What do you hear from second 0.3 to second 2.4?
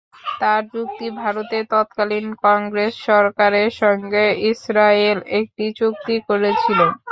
তাঁর যুক্তি, ভারতের তৎকালীন